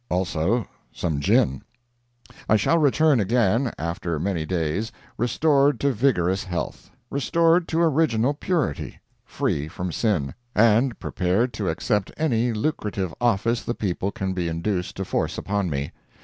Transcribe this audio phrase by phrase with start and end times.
[0.09, 1.61] Also some gin.
[2.49, 8.99] I shall return again, after many days, restored to vigorous health; restored to original purity;
[9.23, 14.97] free from sin, and prepared to accept any lucrative office the people can be induced
[14.97, 15.91] to force upon me.